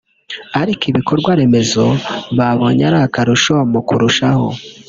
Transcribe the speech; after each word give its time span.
ariko 0.61 0.83
ibikorwaremezo 0.91 1.85
babonye 2.37 2.81
ari 2.89 2.97
akarusho 3.07 3.55
mu 3.71 3.79
kurushaho 3.87 4.47